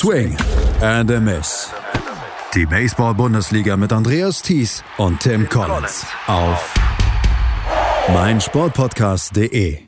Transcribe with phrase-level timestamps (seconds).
[0.00, 0.34] Swing
[0.80, 1.70] and a Miss.
[2.54, 6.72] Die Baseball-Bundesliga mit Andreas Thies und Tim Collins auf
[8.10, 9.80] meinsportpodcast.de.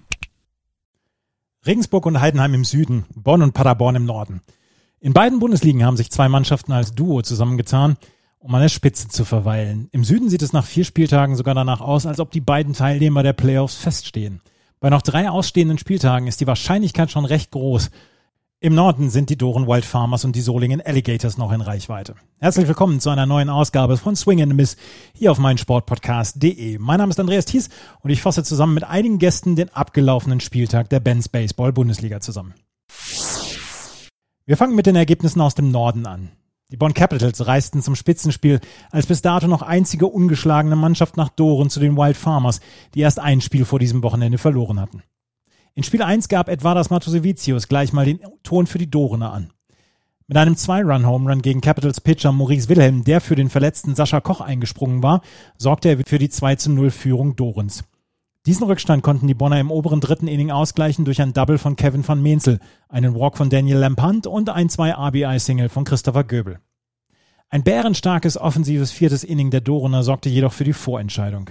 [1.65, 4.43] Regensburg und Heidenheim im Süden, Bonn und Paderborn im Norden.
[5.01, 7.97] In beiden Bundesligen haben sich zwei Mannschaften als Duo zusammengetan,
[8.39, 9.89] um an der Spitze zu verweilen.
[9.93, 13.23] Im Süden sieht es nach vier Spieltagen sogar danach aus, als ob die beiden Teilnehmer
[13.23, 14.43] der Playoffs feststehen.
[14.79, 17.89] Bei noch drei ausstehenden Spieltagen ist die Wahrscheinlichkeit schon recht groß,
[18.63, 22.15] im Norden sind die Doren Wild Farmers und die Solingen Alligators noch in Reichweite.
[22.39, 24.77] Herzlich willkommen zu einer neuen Ausgabe von Swing and Miss
[25.15, 26.79] hier auf meinsportpodcast.de.
[26.79, 27.71] Mein Name ist Andreas Thies
[28.03, 32.55] und ich fasse zusammen mit einigen Gästen den abgelaufenen Spieltag der Benz Baseball Bundesliga zusammen.
[34.47, 36.31] Wir fangen mit den Ergebnissen aus dem Norden an.
[36.71, 38.61] Die Bonn Capitals reisten zum Spitzenspiel
[38.93, 42.61] als bis dato noch einzige ungeschlagene Mannschaft nach Doren zu den Wild Farmers,
[42.95, 45.03] die erst ein Spiel vor diesem Wochenende verloren hatten.
[45.75, 49.53] In Spiel 1 gab Edvardas Matosevicius gleich mal den Ton für die Dorener an.
[50.27, 55.03] Mit einem Zwei-Run-Home-Run gegen Capitals Pitcher Maurice Wilhelm, der für den verletzten Sascha Koch eingesprungen
[55.03, 55.23] war,
[55.57, 57.85] sorgte er für die 2 0 Führung Dorens.
[58.45, 62.07] Diesen Rückstand konnten die Bonner im oberen dritten Inning ausgleichen durch ein Double von Kevin
[62.07, 66.59] van Menzel, einen Walk von Daniel Lampant und ein 2-RBI-Single von Christopher Göbel.
[67.49, 71.51] Ein bärenstarkes offensives viertes Inning der Dorener sorgte jedoch für die Vorentscheidung.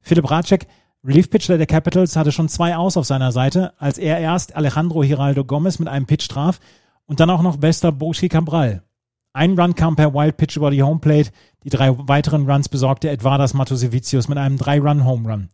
[0.00, 0.66] Philipp Ratschek
[1.04, 5.44] Relief-Pitcher der Capitals hatte schon zwei aus auf seiner Seite, als er erst Alejandro Hiraldo
[5.44, 6.60] Gomez mit einem Pitch traf
[7.06, 8.84] und dann auch noch bester Boshi Cabral.
[9.32, 11.32] Ein Run kam per Wild Pitch über die Homeplate,
[11.64, 15.48] die drei weiteren Runs besorgte Edvardas Matosevicius mit einem Drei-Run-Home-Run.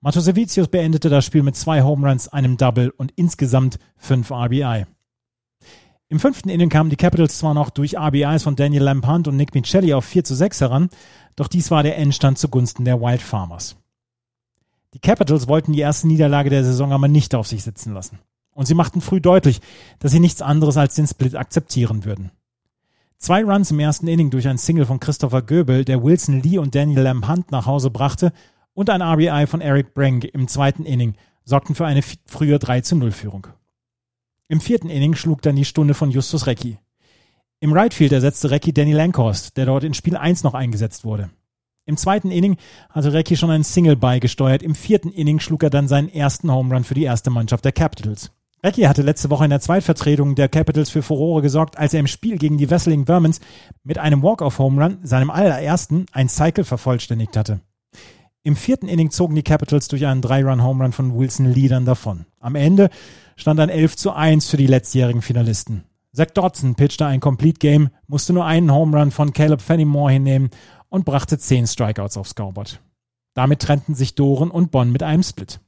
[0.00, 4.84] Matosevicius beendete das Spiel mit zwei Home Runs, einem Double und insgesamt fünf RBI.
[6.08, 9.56] Im fünften Inning kamen die Capitals zwar noch durch RBIs von Daniel Lampant und Nick
[9.56, 10.88] Michelli auf 4 zu 6 heran,
[11.34, 13.74] doch dies war der Endstand zugunsten der Wild Farmers.
[14.94, 18.20] Die Capitals wollten die erste Niederlage der Saison aber nicht auf sich sitzen lassen.
[18.52, 19.60] Und sie machten früh deutlich,
[19.98, 22.30] dass sie nichts anderes als den Split akzeptieren würden.
[23.18, 26.74] Zwei Runs im ersten Inning durch ein Single von Christopher Goebel, der Wilson Lee und
[26.76, 28.32] Daniel Lamb Hunt nach Hause brachte,
[28.72, 33.10] und ein RBI von Eric Brank im zweiten Inning sorgten für eine frühe 3 0
[33.10, 33.48] Führung.
[34.48, 36.78] Im vierten Inning schlug dann die Stunde von Justus Recki.
[37.60, 41.30] Im Right Field ersetzte Recki Danny Lankhorst, der dort in Spiel 1 noch eingesetzt wurde.
[41.86, 42.56] Im zweiten Inning
[42.88, 44.62] hatte Recki schon einen Single beigesteuert.
[44.62, 47.72] Im vierten Inning schlug er dann seinen ersten Home Run für die erste Mannschaft der
[47.72, 48.30] Capitals.
[48.62, 52.06] Recki hatte letzte Woche in der Zweitvertretung der Capitals für Furore gesorgt, als er im
[52.06, 53.40] Spiel gegen die Wesseling Vermins
[53.82, 57.60] mit einem Walk-off-Home Run, seinem allerersten, ein Cycle vervollständigt hatte.
[58.42, 62.24] Im vierten Inning zogen die Capitals durch einen Drei-Run-Home Run von Wilson Leadern davon.
[62.40, 62.88] Am Ende
[63.36, 65.84] stand ein 11 zu 1 für die letztjährigen Finalisten.
[66.14, 70.50] Zach Dodson pitchte ein Complete Game, musste nur einen Home Run von Caleb Fenimore hinnehmen
[70.94, 72.80] und brachte zehn Strikeouts aufs Scoreboard.
[73.34, 75.58] Damit trennten sich Doren und Bonn mit einem Split.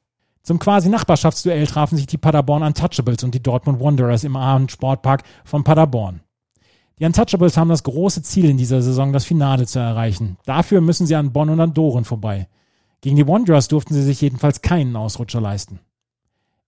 [0.45, 5.25] Zum quasi Nachbarschaftsduell trafen sich die Paderborn Untouchables und die Dortmund Wanderers im Abend Sportpark
[5.45, 6.21] von Paderborn.
[7.01, 10.39] Die Untouchables haben das große Ziel in dieser Saison, das Finale zu erreichen.
[10.45, 12.49] Dafür müssen sie an Bonn und an Doren vorbei.
[13.01, 15.81] Gegen die Wanderers durften sie sich jedenfalls keinen Ausrutscher leisten.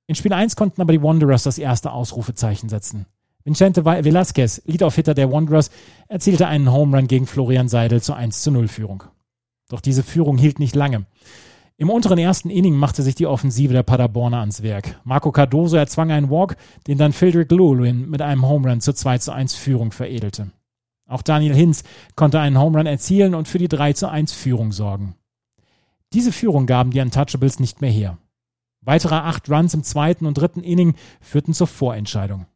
[0.08, 3.06] In Spiel 1 konnten aber die Wanderers das erste Ausrufezeichen setzen.
[3.44, 5.70] Vincente Velasquez, Lead-Off-Hitter der Wanderers,
[6.08, 9.04] erzielte einen Home Run gegen Florian Seidel zur 1 zu 0 Führung.
[9.68, 11.06] Doch diese Führung hielt nicht lange.
[11.76, 15.00] Im unteren ersten Inning machte sich die Offensive der Paderborner ans Werk.
[15.04, 16.56] Marco Cardoso erzwang einen Walk,
[16.88, 20.50] den dann Philrick Llewellyn mit einem Home Run zur 2 zu 1 Führung veredelte.
[21.06, 21.84] Auch Daniel Hinz
[22.16, 25.14] konnte einen Home Run erzielen und für die 3 zu 1 Führung sorgen.
[26.12, 28.18] Diese Führung gaben die Untouchables nicht mehr her.
[28.80, 32.46] Weitere acht Runs im zweiten und dritten Inning führten zur Vorentscheidung.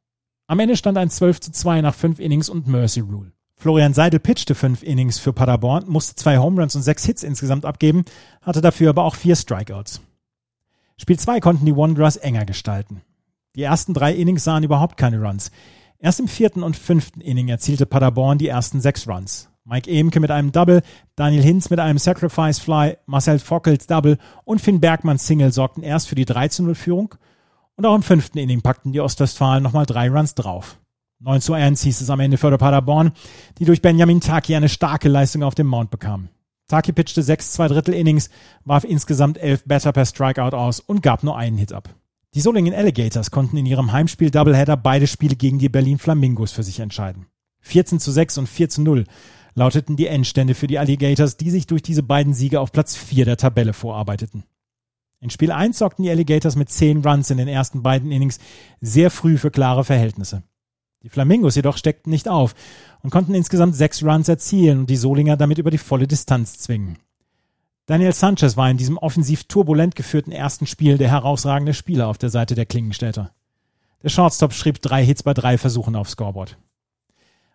[0.47, 3.33] Am Ende stand ein 12 zu 2 nach fünf Innings und Mercy Rule.
[3.57, 7.65] Florian Seidel pitchte fünf Innings für Paderborn, musste zwei Home Runs und sechs Hits insgesamt
[7.65, 8.05] abgeben,
[8.41, 10.01] hatte dafür aber auch vier Strikeouts.
[10.99, 13.03] Spiel 2 konnten die Wanderers enger gestalten.
[13.55, 15.53] Die ersten drei Innings sahen überhaupt keine Runs.
[16.01, 19.49] Erst im vierten und fünften Inning erzielte Paderborn die ersten sechs Runs.
[19.65, 20.83] Mike Emke mit einem Double,
[21.15, 26.09] Daniel Hinz mit einem Sacrifice Fly, Marcel Fockels Double und Finn Bergmanns Single sorgten erst
[26.09, 27.15] für die 13-0-Führung
[27.77, 30.79] und auch im fünften Inning packten die Ostwestfalen nochmal drei Runs drauf.
[31.21, 33.13] 9 zu 1 hieß es am Ende für Paderborn,
[33.59, 36.29] die durch Benjamin Taki eine starke Leistung auf dem Mount bekamen.
[36.69, 38.31] Taki pitchte sechs zwei Drittel Innings,
[38.65, 41.95] warf insgesamt elf Batter per Strikeout aus und gab nur einen Hit ab.
[42.35, 46.63] Die Solingen Alligators konnten in ihrem Heimspiel Doubleheader beide Spiele gegen die Berlin Flamingos für
[46.63, 47.27] sich entscheiden.
[47.61, 49.05] 14 zu 6 und 4 zu 0
[49.55, 53.27] lauteten die Endstände für die Alligators, die sich durch diese beiden Siege auf Platz 4
[53.27, 54.45] der Tabelle vorarbeiteten.
[55.23, 58.41] In Spiel 1 sorgten die Alligators mit 10 Runs in den ersten beiden Innings
[58.81, 60.43] sehr früh für klare Verhältnisse.
[61.05, 62.57] Die Flamingos jedoch steckten nicht auf
[63.03, 66.99] und konnten insgesamt 6 Runs erzielen und die Solinger damit über die volle Distanz zwingen.
[67.87, 72.31] Daniel Sanchez war in diesem offensiv turbulent geführten ersten Spiel der herausragende Spieler auf der
[72.31, 73.31] Seite der Klingenstädter.
[74.03, 76.59] Der Shortstop schrieb drei Hits bei drei Versuchen aufs Scoreboard.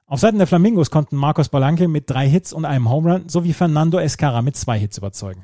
[0.05, 3.51] Auf Seiten der Flamingos konnten Marcos Balanque mit drei Hits und einem Home Run sowie
[3.51, 5.43] Fernando Escara mit zwei Hits überzeugen.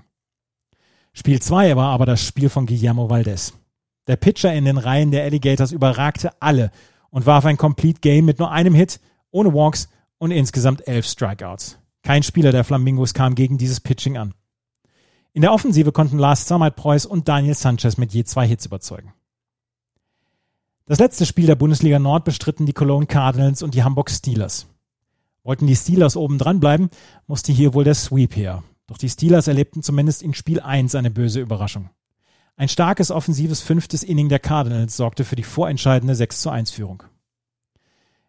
[1.13, 3.53] Spiel 2 war aber das Spiel von Guillermo Valdez.
[4.07, 6.71] Der Pitcher in den Reihen der Alligators überragte alle
[7.11, 8.99] und warf ein Complete Game mit nur einem Hit,
[9.29, 11.77] ohne Walks und insgesamt elf Strikeouts.
[12.01, 14.33] Kein Spieler der Flamingos kam gegen dieses Pitching an.
[15.33, 19.13] In der Offensive konnten Lars Sammet-Preuß und Daniel Sanchez mit je zwei Hits überzeugen.
[20.85, 24.67] Das letzte Spiel der Bundesliga Nord bestritten die Cologne Cardinals und die Hamburg Steelers.
[25.43, 26.89] Wollten die Steelers oben dran bleiben,
[27.27, 28.63] musste hier wohl der Sweep her.
[28.93, 31.89] Doch die Steelers erlebten zumindest in Spiel 1 eine böse Überraschung.
[32.57, 37.01] Ein starkes offensives fünftes Inning der Cardinals sorgte für die vorentscheidende 6 zu 1 Führung.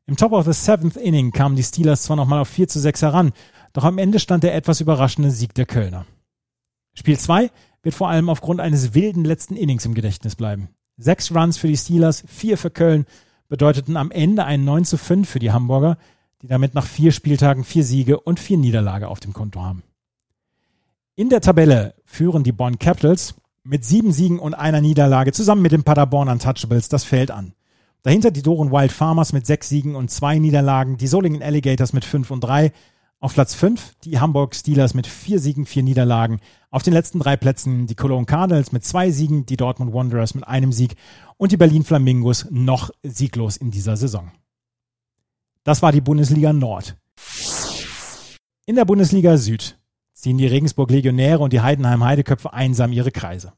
[0.06, 3.02] Im Top of the Seventh Inning kamen die Steelers zwar nochmal auf 4 zu 6
[3.02, 3.32] heran,
[3.74, 6.06] doch am Ende stand der etwas überraschende Sieg der Kölner.
[6.94, 7.50] Spiel 2
[7.82, 10.70] wird vor allem aufgrund eines wilden letzten Innings im Gedächtnis bleiben.
[10.96, 13.04] Sechs Runs für die Steelers, vier für Köln
[13.48, 15.98] bedeuteten am Ende ein 9 zu 5 für die Hamburger,
[16.40, 19.82] die damit nach vier Spieltagen vier Siege und vier Niederlage auf dem Konto haben.
[21.16, 25.70] In der Tabelle führen die Bonn Capitals mit sieben Siegen und einer Niederlage zusammen mit
[25.70, 27.54] den Paderborn Untouchables das Feld an.
[28.02, 32.04] Dahinter die Doren Wild Farmers mit sechs Siegen und zwei Niederlagen, die Solingen Alligators mit
[32.04, 32.72] fünf und drei
[33.20, 36.40] auf Platz 5 die Hamburg Steelers mit vier Siegen, vier Niederlagen.
[36.70, 40.48] Auf den letzten drei Plätzen die Cologne Cardinals mit zwei Siegen, die Dortmund Wanderers mit
[40.48, 40.96] einem Sieg
[41.36, 44.32] und die Berlin Flamingos noch sieglos in dieser Saison.
[45.62, 46.96] Das war die Bundesliga Nord.
[48.66, 49.78] In der Bundesliga Süd
[50.24, 53.52] ziehen die Regensburg Legionäre und die Heidenheim Heideköpfe einsam ihre Kreise.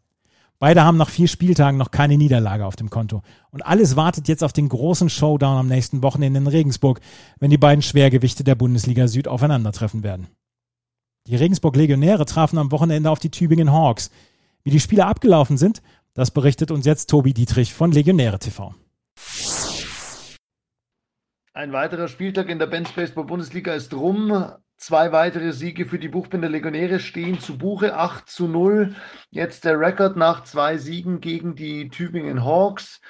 [0.58, 3.22] Beide haben nach vier Spieltagen noch keine Niederlage auf dem Konto.
[3.50, 6.98] Und alles wartet jetzt auf den großen Showdown am nächsten Wochenende in Regensburg,
[7.38, 10.26] wenn die beiden Schwergewichte der Bundesliga Süd aufeinandertreffen werden.
[11.28, 14.10] Die Regensburg Legionäre trafen am Wochenende auf die Tübingen Hawks.
[14.64, 15.82] Wie die Spiele abgelaufen sind,
[16.14, 18.74] das berichtet uns jetzt Tobi Dietrich von Legionäre TV.
[21.52, 24.32] Ein weiterer Spieltag in der Bench Baseball Bundesliga ist rum.
[24.78, 28.94] Zwei weitere Siege für die Buchbinder Legionäre stehen zu Buche, 8 zu 0.
[29.30, 33.00] Jetzt der Rekord nach zwei Siegen gegen die Tübingen Hawks.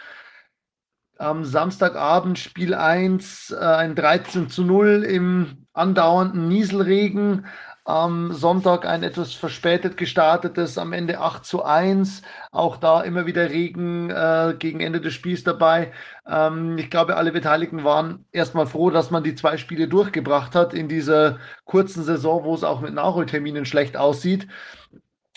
[1.18, 7.46] Am Samstagabend Spiel 1, äh, ein 13 zu 0 im andauernden Nieselregen.
[7.86, 12.22] Am Sonntag ein etwas verspätet gestartetes, am Ende 8 zu 1.
[12.50, 15.92] Auch da immer wieder Regen äh, gegen Ende des Spiels dabei.
[16.26, 20.74] Ähm, ich glaube, alle Beteiligten waren erstmal froh, dass man die zwei Spiele durchgebracht hat
[20.74, 24.48] in dieser kurzen Saison, wo es auch mit Nachholterminen schlecht aussieht.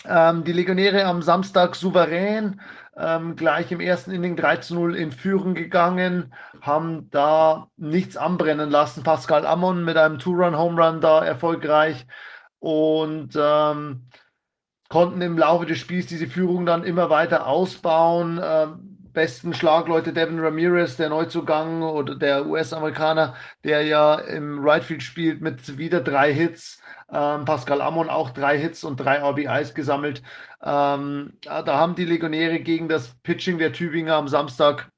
[0.04, 2.60] Ähm, die Legionäre am Samstag souverän,
[2.96, 8.70] ähm, gleich im ersten Inning 3 zu 0 in Führung gegangen, haben da nichts anbrennen
[8.70, 9.04] lassen.
[9.04, 12.06] Pascal Ammon mit einem Two-Run-Home-Run da erfolgreich
[12.60, 14.06] und ähm,
[14.88, 18.40] konnten im Laufe des Spiels diese Führung dann immer weiter ausbauen.
[18.42, 23.34] Ähm, besten Schlagleute Devin Ramirez, der Neuzugang oder der US-Amerikaner,
[23.64, 26.80] der ja im Right Field spielt mit wieder drei Hits.
[27.10, 30.22] Ähm, Pascal Amon auch drei Hits und drei RBIs gesammelt.
[30.62, 34.90] Ähm, da haben die Legionäre gegen das Pitching der Tübinger am Samstag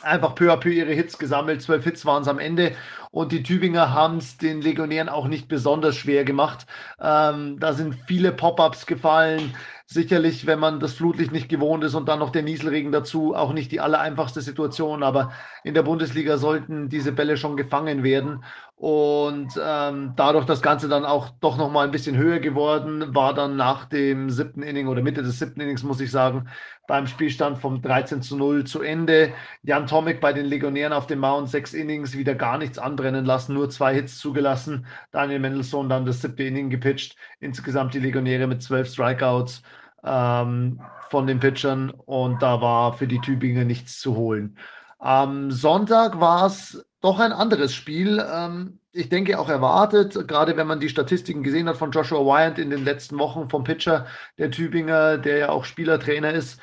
[0.00, 1.62] einfach peu à peu ihre Hits gesammelt.
[1.62, 2.74] Zwölf Hits waren es am Ende
[3.10, 6.66] und die Tübinger haben es den Legionären auch nicht besonders schwer gemacht.
[7.00, 9.54] Ähm, da sind viele Pop-ups gefallen.
[9.92, 13.52] Sicherlich, wenn man das Flutlicht nicht gewohnt ist und dann noch der Nieselregen dazu, auch
[13.52, 15.32] nicht die allereinfachste Situation, aber
[15.64, 18.42] in der Bundesliga sollten diese Bälle schon gefangen werden.
[18.76, 23.56] Und ähm, dadurch das Ganze dann auch doch nochmal ein bisschen höher geworden, war dann
[23.56, 26.48] nach dem siebten Inning oder Mitte des siebten Innings, muss ich sagen,
[26.88, 29.34] beim Spielstand vom 13 zu 0 zu Ende.
[29.62, 33.52] Jan Tomek bei den Legionären auf dem Mount, sechs Innings, wieder gar nichts anbrennen lassen,
[33.54, 34.86] nur zwei Hits zugelassen.
[35.10, 37.14] Daniel Mendelssohn dann das siebte Inning gepitcht.
[37.40, 39.62] Insgesamt die Legionäre mit zwölf Strikeouts
[40.04, 40.80] ähm,
[41.10, 44.56] von den Pitchern und da war für die Tübinger nichts zu holen.
[44.98, 48.24] Am Sonntag war es doch ein anderes Spiel.
[48.32, 52.58] Ähm, ich denke auch erwartet, gerade wenn man die Statistiken gesehen hat von Joshua Wyant
[52.58, 54.06] in den letzten Wochen vom Pitcher
[54.38, 56.60] der Tübinger, der ja auch Spielertrainer ist.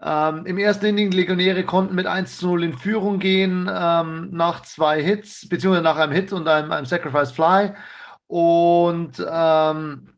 [0.00, 4.62] Ähm, Im ersten Inning Legionäre konnten mit 1 zu 0 in Führung gehen ähm, nach
[4.62, 7.72] zwei Hits, beziehungsweise nach einem Hit und einem, einem Sacrifice Fly.
[8.26, 10.11] Und ähm,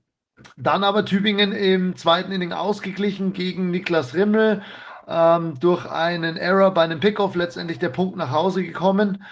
[0.57, 4.63] dann aber Tübingen im zweiten Inning ausgeglichen gegen Niklas Rimmel.
[5.07, 9.25] Ähm, durch einen Error bei einem Pickoff letztendlich der Punkt nach Hause gekommen.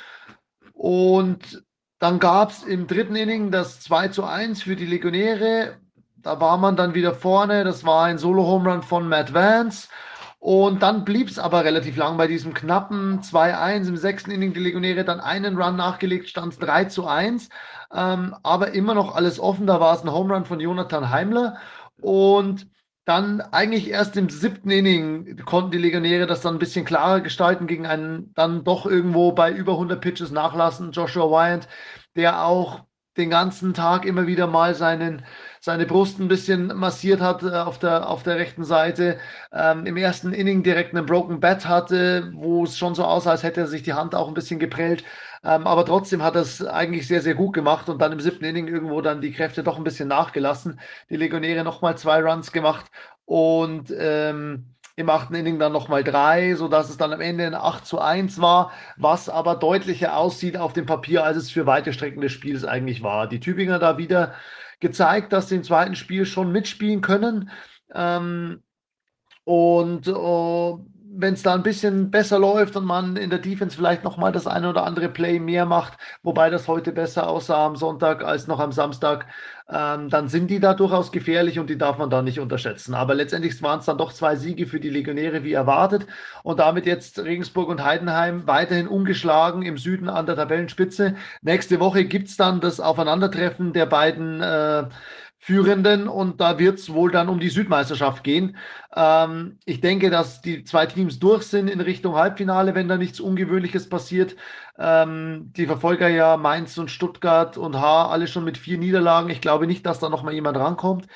[0.74, 1.64] Und
[1.98, 5.76] dann gab es im dritten Inning das 2 zu 1 für die Legionäre.
[6.16, 7.64] Da war man dann wieder vorne.
[7.64, 9.88] Das war ein Solo-Home-Run von Matt Vance.
[10.38, 14.52] Und dann blieb es aber relativ lang bei diesem knappen 2-1 im sechsten Inning.
[14.52, 17.48] Die Legionäre dann einen Run nachgelegt, stand 3 zu 1.
[17.94, 19.66] Ähm, aber immer noch alles offen.
[19.66, 21.58] Da war es ein Home Run von Jonathan Heimler.
[22.00, 22.66] Und
[23.04, 27.66] dann eigentlich erst im siebten Inning konnten die Legionäre das dann ein bisschen klarer gestalten
[27.66, 31.68] gegen einen dann doch irgendwo bei über 100 Pitches nachlassen, Joshua Wyant,
[32.16, 32.84] der auch
[33.16, 35.24] den ganzen Tag immer wieder mal seinen,
[35.60, 39.18] seine Brust ein bisschen massiert hat äh, auf, der, auf der rechten Seite.
[39.52, 43.42] Ähm, Im ersten Inning direkt einen Broken Bat hatte, wo es schon so aussah, als
[43.42, 45.04] hätte er sich die Hand auch ein bisschen geprellt.
[45.44, 48.44] Ähm, aber trotzdem hat er es eigentlich sehr, sehr gut gemacht und dann im siebten
[48.44, 50.80] Inning irgendwo dann die Kräfte doch ein bisschen nachgelassen.
[51.10, 52.90] Die Legionäre nochmal zwei Runs gemacht
[53.24, 57.86] und ähm, im achten Inning dann nochmal drei, sodass es dann am Ende ein 8
[57.86, 62.20] zu 1 war, was aber deutlicher aussieht auf dem Papier, als es für weite Strecken
[62.20, 63.26] des Spiels eigentlich war.
[63.26, 64.34] Die Tübinger da wieder
[64.80, 67.50] gezeigt, dass sie im zweiten Spiel schon mitspielen können.
[67.94, 68.62] Ähm,
[69.44, 74.04] und uh, wenn es da ein bisschen besser läuft und man in der Defense vielleicht
[74.04, 78.24] nochmal das eine oder andere Play mehr macht, wobei das heute besser aussah am Sonntag
[78.24, 79.26] als noch am Samstag,
[79.68, 82.94] ähm, dann sind die da durchaus gefährlich und die darf man da nicht unterschätzen.
[82.94, 86.06] Aber letztendlich waren es dann doch zwei Siege für die Legionäre wie erwartet
[86.42, 91.14] und damit jetzt Regensburg und Heidenheim weiterhin ungeschlagen im Süden an der Tabellenspitze.
[91.42, 94.84] Nächste Woche gibt es dann das Aufeinandertreffen der beiden äh,
[95.44, 98.56] Führenden und da wird es wohl dann um die Südmeisterschaft gehen.
[98.94, 103.18] Ähm, ich denke, dass die zwei Teams durch sind in Richtung Halbfinale, wenn da nichts
[103.18, 104.36] Ungewöhnliches passiert.
[104.78, 109.30] Ähm, die Verfolger ja Mainz und Stuttgart und H alle schon mit vier Niederlagen.
[109.30, 111.08] Ich glaube nicht, dass da noch mal jemand rankommt.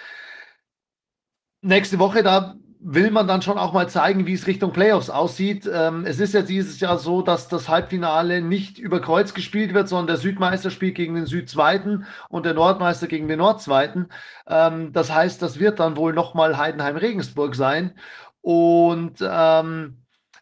[1.63, 2.57] Nächste Woche, da
[2.89, 5.69] will man dann schon auch mal zeigen, wie es Richtung Playoffs aussieht.
[5.73, 9.89] Ähm, es ist ja dieses Jahr so, dass das Halbfinale nicht über Kreuz gespielt wird,
[9.89, 14.07] sondern der Südmeister spielt gegen den Südzweiten und der Nordmeister gegen den Nordzweiten.
[14.47, 17.93] Ähm, das heißt, das wird dann wohl nochmal Heidenheim-Regensburg sein.
[18.41, 19.97] Und ähm,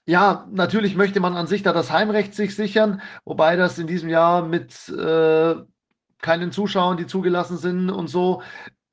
[0.04, 4.10] ja, natürlich möchte man an sich da das Heimrecht sich sichern, wobei das in diesem
[4.10, 5.54] Jahr mit äh,
[6.20, 8.42] keinen Zuschauern, die zugelassen sind und so,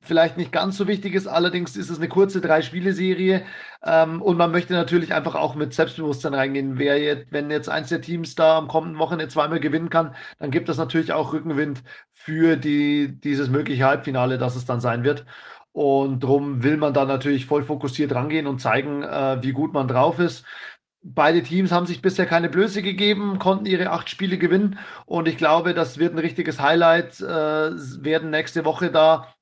[0.02, 1.26] vielleicht nicht ganz so wichtig ist.
[1.26, 3.44] Allerdings ist es eine kurze Drei-Spiele-Serie
[3.84, 6.78] ähm, und man möchte natürlich einfach auch mit Selbstbewusstsein reingehen.
[6.78, 10.50] Wer jetzt, wenn jetzt eins der Teams da am kommenden Wochenende zweimal gewinnen kann, dann
[10.50, 11.82] gibt das natürlich auch Rückenwind
[12.12, 15.24] für die, dieses mögliche Halbfinale, das es dann sein wird.
[15.72, 19.88] Und darum will man da natürlich voll fokussiert rangehen und zeigen, äh, wie gut man
[19.88, 20.44] drauf ist.
[21.04, 25.36] Beide Teams haben sich bisher keine Blöße gegeben, konnten ihre acht Spiele gewinnen und ich
[25.36, 29.34] glaube, das wird ein richtiges Highlight äh, werden nächste Woche da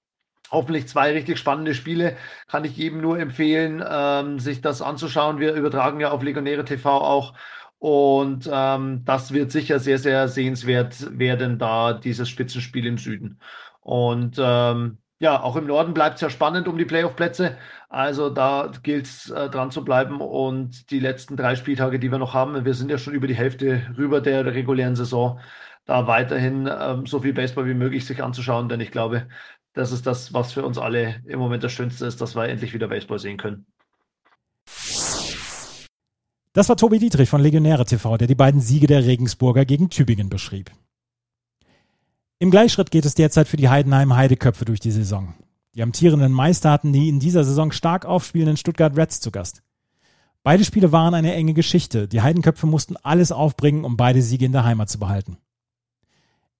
[0.50, 2.16] hoffentlich zwei richtig spannende Spiele.
[2.48, 5.38] Kann ich jedem nur empfehlen, ähm, sich das anzuschauen.
[5.40, 7.34] Wir übertragen ja auf Legionäre TV auch.
[7.78, 13.40] Und ähm, das wird sicher sehr, sehr sehenswert werden, da dieses Spitzenspiel im Süden.
[13.80, 17.56] Und ähm, ja, auch im Norden bleibt es ja spannend um die Playoff-Plätze.
[17.88, 20.20] Also da gilt es äh, dran zu bleiben.
[20.20, 23.34] Und die letzten drei Spieltage, die wir noch haben, wir sind ja schon über die
[23.34, 25.40] Hälfte rüber der regulären Saison,
[25.86, 28.68] da weiterhin ähm, so viel Baseball wie möglich sich anzuschauen.
[28.68, 29.26] Denn ich glaube,
[29.72, 32.72] das ist das, was für uns alle im Moment das Schönste ist, dass wir endlich
[32.74, 33.66] wieder Baseball sehen können.
[36.52, 40.28] Das war Tobi Dietrich von Legionäre TV, der die beiden Siege der Regensburger gegen Tübingen
[40.28, 40.72] beschrieb.
[42.40, 45.34] Im Gleichschritt geht es derzeit für die Heidenheim Heideköpfe durch die Saison.
[45.74, 49.62] Die amtierenden Meister hatten die in dieser Saison stark aufspielenden Stuttgart Reds zu Gast.
[50.42, 52.08] Beide Spiele waren eine enge Geschichte.
[52.08, 55.36] Die Heidenköpfe mussten alles aufbringen, um beide Siege in der Heimat zu behalten.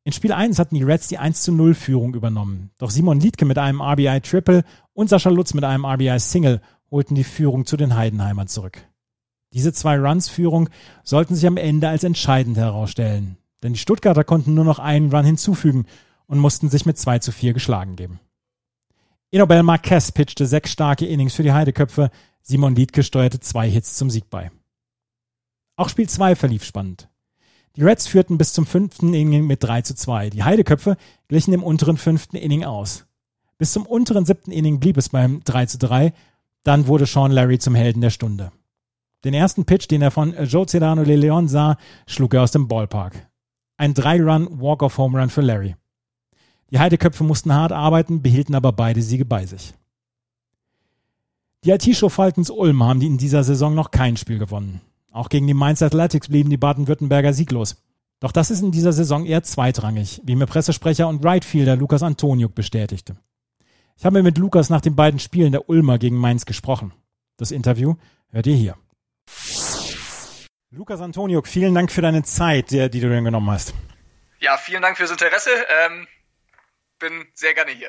[0.03, 2.71] In Spiel 1 hatten die Reds die 1 zu 0 Führung übernommen.
[2.79, 4.65] Doch Simon Liedke mit einem RBI Triple
[4.95, 8.83] und Sascha Lutz mit einem RBI Single holten die Führung zu den Heidenheimern zurück.
[9.53, 10.71] Diese zwei Runs Führung
[11.03, 13.37] sollten sich am Ende als entscheidend herausstellen.
[13.63, 15.87] Denn die Stuttgarter konnten nur noch einen Run hinzufügen
[16.27, 18.21] und mussten sich mit 2 zu 4 geschlagen geben.
[19.31, 22.11] Inobel Marquez pitchte sechs starke Innings für die Heideköpfe.
[22.41, 24.51] Simon Liedke steuerte zwei Hits zum Sieg bei.
[25.77, 27.09] Auch Spiel 2 verlief spannend.
[27.77, 30.31] Die Reds führten bis zum fünften Inning mit 3 zu 2.
[30.31, 30.97] Die Heideköpfe
[31.29, 33.07] glichen im unteren fünften Inning aus.
[33.59, 36.13] Bis zum unteren siebten Inning blieb es beim 3 zu 3.
[36.65, 38.51] Dann wurde Sean Larry zum Helden der Stunde.
[39.25, 42.69] Den ersten Pitch, den er von Joe Cedano de Leon sah, schlug er aus dem
[42.69, 43.29] Ballpark.
[43.77, 45.77] Ein Drei-Run Walk-off-Home-Run für Larry.
[46.71, 49.75] Die Heideköpfe mussten hart arbeiten, behielten aber beide Siege bei sich.
[51.65, 54.81] Die IT-Show Falcons Ulm haben in dieser Saison noch kein Spiel gewonnen.
[55.11, 57.83] Auch gegen die Mainz Athletics blieben die Baden-Württemberger sieglos.
[58.21, 62.55] Doch das ist in dieser Saison eher zweitrangig, wie mir Pressesprecher und Rightfielder Lukas Antoniuk
[62.55, 63.17] bestätigte.
[63.97, 66.93] Ich habe mit Lukas nach den beiden Spielen der Ulmer gegen Mainz gesprochen.
[67.37, 67.97] Das Interview
[68.31, 68.77] hört ihr hier.
[70.71, 73.75] Lukas Antoniuk, vielen Dank für deine Zeit, die, du dir genommen hast.
[74.39, 75.51] Ja, vielen Dank fürs Interesse.
[75.87, 76.07] Ähm,
[76.99, 77.89] bin sehr gerne hier.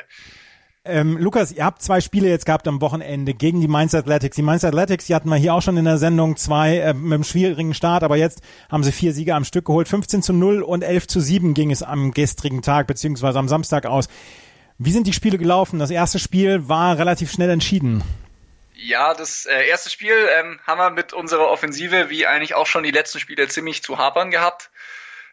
[0.83, 4.35] Ähm, Lukas, ihr habt zwei Spiele jetzt gehabt am Wochenende gegen die Mainz Athletics.
[4.35, 7.13] Die Mainz Athletics, die hatten wir hier auch schon in der Sendung zwei äh, mit
[7.13, 9.87] einem schwierigen Start, aber jetzt haben sie vier Siege am Stück geholt.
[9.87, 13.85] 15 zu 0 und 11 zu 7 ging es am gestrigen Tag beziehungsweise am Samstag
[13.85, 14.07] aus.
[14.79, 15.77] Wie sind die Spiele gelaufen?
[15.77, 18.03] Das erste Spiel war relativ schnell entschieden.
[18.73, 22.81] Ja, das äh, erste Spiel ähm, haben wir mit unserer Offensive, wie eigentlich auch schon
[22.83, 24.71] die letzten Spiele, ziemlich zu hapern gehabt.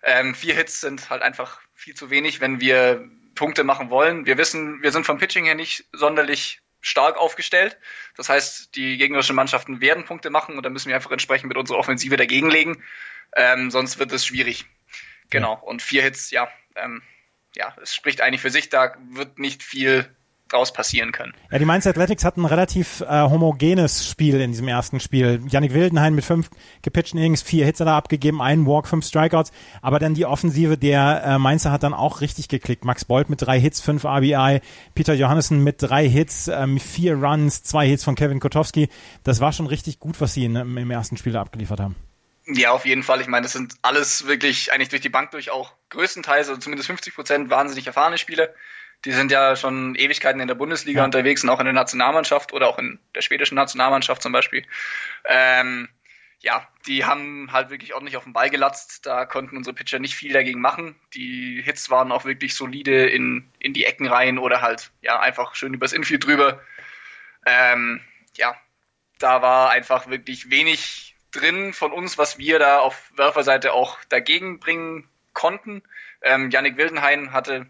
[0.02, 4.26] Ähm, vier Hits sind halt einfach viel zu wenig, wenn wir Punkte machen wollen.
[4.26, 7.78] Wir wissen, wir sind vom Pitching her nicht sonderlich stark aufgestellt.
[8.16, 11.56] Das heißt, die gegnerischen Mannschaften werden Punkte machen und dann müssen wir einfach entsprechend mit
[11.56, 12.82] unserer Offensive dagegenlegen.
[13.36, 14.66] Ähm, sonst wird es schwierig.
[15.30, 15.54] Genau.
[15.54, 17.02] Und vier Hits, ja, ähm,
[17.54, 18.68] ja, es spricht eigentlich für sich.
[18.68, 20.14] Da wird nicht viel
[20.48, 21.32] draus passieren können.
[21.50, 25.40] Ja, die Mainz Athletics hatten ein relativ äh, homogenes Spiel in diesem ersten Spiel.
[25.48, 26.50] Yannick Wildenhain mit fünf
[26.82, 29.52] gepitchten Innings, vier Hits hat er abgegeben, einen Walk, fünf Strikeouts.
[29.82, 32.84] Aber dann die Offensive der äh, Mainzer hat dann auch richtig geklickt.
[32.84, 34.60] Max Bolt mit drei Hits, fünf RBI,
[34.94, 38.88] Peter Johannessen mit drei Hits, ähm, vier Runs, zwei Hits von Kevin Kotowski.
[39.24, 41.96] Das war schon richtig gut, was sie in, im ersten Spiel abgeliefert haben.
[42.50, 43.20] Ja, auf jeden Fall.
[43.20, 46.86] Ich meine, das sind alles wirklich eigentlich durch die Bank durch auch größtenteils, also zumindest
[46.86, 48.48] 50 Prozent wahnsinnig erfahrene Spieler
[49.04, 51.04] die sind ja schon Ewigkeiten in der Bundesliga ja.
[51.04, 54.64] unterwegs und auch in der Nationalmannschaft oder auch in der schwedischen Nationalmannschaft zum Beispiel.
[55.24, 55.88] Ähm,
[56.40, 59.06] ja, die haben halt wirklich ordentlich auf den Ball gelatzt.
[59.06, 60.94] Da konnten unsere Pitcher nicht viel dagegen machen.
[61.14, 65.54] Die Hits waren auch wirklich solide in, in die Ecken rein oder halt, ja, einfach
[65.54, 66.60] schön übers Infield drüber.
[67.44, 68.00] Ähm,
[68.36, 68.56] ja,
[69.18, 74.60] da war einfach wirklich wenig drin von uns, was wir da auf Werferseite auch dagegen
[74.60, 75.82] bringen konnten.
[76.22, 77.66] Ähm, Yannick Wildenhain hatte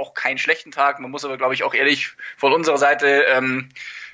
[0.00, 0.98] auch keinen schlechten Tag.
[0.98, 3.68] Man muss aber, glaube ich, auch ehrlich von unserer Seite ähm,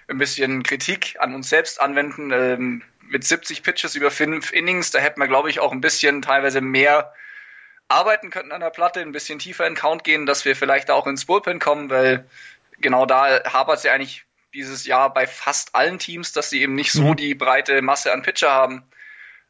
[0.09, 2.31] ein bisschen Kritik an uns selbst anwenden.
[2.33, 6.23] Ähm, mit 70 Pitches über fünf Innings, da hätten wir, glaube ich, auch ein bisschen
[6.23, 7.12] teilweise mehr
[7.88, 11.07] arbeiten können an der Platte, ein bisschen tiefer in Count gehen, dass wir vielleicht auch
[11.07, 12.28] ins Bullpen kommen, weil
[12.81, 16.75] genau da hapert es ja eigentlich dieses Jahr bei fast allen Teams, dass sie eben
[16.75, 17.16] nicht so mhm.
[17.16, 18.83] die breite Masse an Pitcher haben.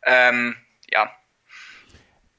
[0.04, 0.56] Ähm,
[0.90, 1.10] ja,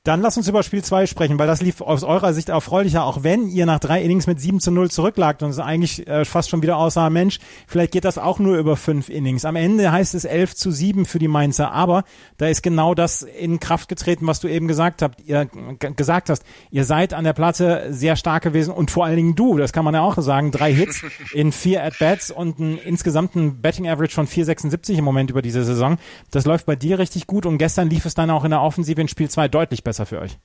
[0.07, 3.23] dann lass uns über Spiel 2 sprechen, weil das lief aus eurer Sicht erfreulicher, auch
[3.23, 6.49] wenn ihr nach drei Innings mit 7 zu 0 zurücklagt und es eigentlich äh, fast
[6.49, 9.43] schon wieder aussah, Mensch, vielleicht geht das auch nur über fünf Innings.
[9.43, 12.05] Am Ende heißt es 11 zu 7 für die Mainzer, aber
[12.37, 16.43] da ist genau das in Kraft getreten, was du eben gesagt habt, ihr gesagt hast.
[16.71, 19.83] Ihr seid an der Platte sehr stark gewesen und vor allen Dingen du, das kann
[19.83, 24.25] man ja auch sagen, drei Hits in vier At-Bats und ein insgesamten Betting Average von
[24.25, 25.97] 4,76 im Moment über diese Saison.
[26.31, 29.01] Das läuft bei dir richtig gut und gestern lief es dann auch in der Offensive
[29.01, 30.37] in Spiel 2 deutlich besser besser für euch.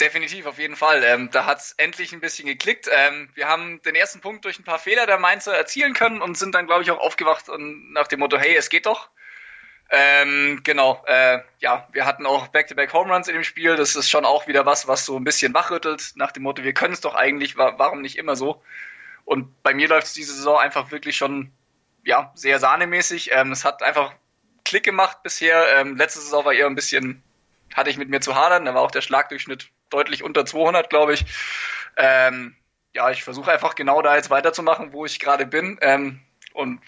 [0.00, 1.04] Definitiv, auf jeden Fall.
[1.04, 2.88] Ähm, da hat es endlich ein bisschen geklickt.
[2.90, 6.36] Ähm, wir haben den ersten Punkt durch ein paar Fehler der Mainzer erzielen können und
[6.36, 9.10] sind dann, glaube ich, auch aufgewacht und nach dem Motto, hey, es geht doch.
[9.90, 13.76] Ähm, genau, äh, ja, wir hatten auch Back-to-Back Home Runs in dem Spiel.
[13.76, 16.72] Das ist schon auch wieder was, was so ein bisschen wachrüttelt, nach dem Motto, wir
[16.72, 18.62] können es doch eigentlich, wa warum nicht immer so?
[19.24, 21.52] Und bei mir läuft es diese Saison einfach wirklich schon,
[22.04, 23.30] ja, sehr sahnemäßig.
[23.32, 24.14] Ähm, es hat einfach
[24.64, 25.78] Klick gemacht bisher.
[25.78, 27.22] Ähm, letzte Saison war eher ein bisschen
[27.74, 28.64] hatte ich mit mir zu hadern.
[28.64, 31.24] Da war auch der Schlagdurchschnitt deutlich unter 200, glaube ich.
[31.96, 32.56] Ähm,
[32.94, 35.78] ja, ich versuche einfach genau da jetzt weiterzumachen, wo ich gerade bin.
[35.80, 36.20] Ähm,
[36.52, 36.80] und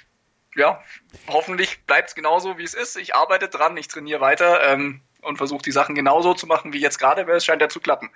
[0.57, 0.81] ja,
[1.29, 2.97] hoffentlich bleibt es genauso, wie es ist.
[2.97, 6.81] Ich arbeite dran, ich trainiere weiter ähm, und versuche die Sachen genauso zu machen wie
[6.81, 8.11] jetzt gerade, weil es scheint ja zu klappen.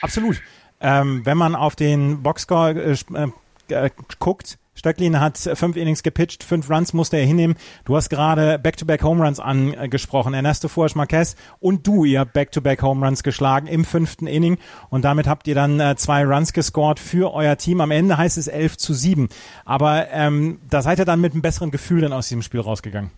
[0.00, 0.40] Absolut.
[0.80, 3.28] Ähm, wenn man auf den Boxscore äh,
[3.74, 7.56] äh, guckt, Stöcklin hat fünf Innings gepitcht, fünf Runs musste er hinnehmen.
[7.84, 10.34] Du hast gerade Back-to-Back Home Runs angesprochen.
[10.34, 14.58] Ernesto Fuas Marquez und du, ihr Back-to-Back Home Runs geschlagen im fünften Inning
[14.90, 17.80] und damit habt ihr dann äh, zwei Runs gescored für euer Team.
[17.80, 19.28] Am Ende heißt es 11 zu 7.
[19.64, 23.12] Aber ähm, da seid ihr dann mit einem besseren Gefühl dann aus diesem Spiel rausgegangen.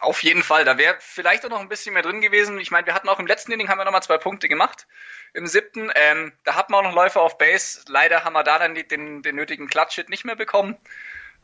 [0.00, 2.58] Auf jeden Fall, da wäre vielleicht auch noch ein bisschen mehr drin gewesen.
[2.58, 4.86] Ich meine, wir hatten auch im letzten Inning haben wir nochmal zwei Punkte gemacht
[5.34, 5.90] im siebten.
[5.94, 7.80] Ähm, da hatten wir auch noch Läufer auf Base.
[7.88, 10.76] Leider haben wir da dann den, den nötigen Klatschhit nicht mehr bekommen.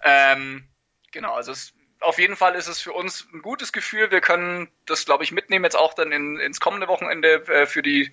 [0.02, 0.64] Ähm,
[1.12, 4.10] genau, also es, auf jeden Fall ist es für uns ein gutes Gefühl.
[4.10, 7.82] Wir können das, glaube ich, mitnehmen jetzt auch dann in, ins kommende Wochenende äh, für
[7.82, 8.12] die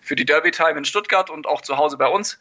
[0.00, 2.40] für die Derby Time in Stuttgart und auch zu Hause bei uns.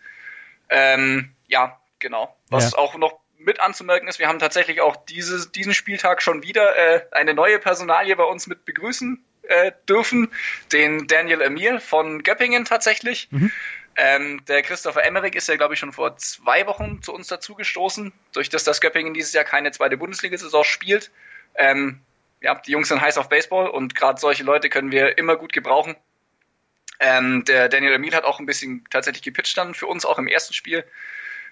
[0.70, 2.36] Ähm, ja, genau.
[2.50, 2.78] Was ja.
[2.78, 7.06] auch noch mit anzumerken ist, wir haben tatsächlich auch diese, diesen Spieltag schon wieder äh,
[7.12, 10.32] eine neue Personalie bei uns mit begrüßen äh, dürfen,
[10.72, 13.28] den Daniel Emil von Göppingen tatsächlich.
[13.32, 13.52] Mhm.
[13.96, 18.14] Ähm, der Christopher Emmerich ist ja, glaube ich, schon vor zwei Wochen zu uns dazugestoßen,
[18.32, 21.12] durch das das Göppingen dieses Jahr keine zweite Bundesliga-Saison spielt.
[21.56, 22.00] Ähm,
[22.42, 25.52] ja, die Jungs sind heiß auf Baseball und gerade solche Leute können wir immer gut
[25.52, 25.96] gebrauchen.
[27.00, 30.28] Ähm, der Daniel Emil hat auch ein bisschen tatsächlich gepitcht dann für uns, auch im
[30.28, 30.86] ersten Spiel.